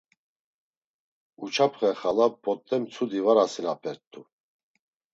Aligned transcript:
Uçapxe 1.43 1.89
xala 1.99 2.27
pot̆e 2.43 2.75
mtsudi 2.81 3.19
var 3.25 3.37
asinapert̆u. 3.43 4.21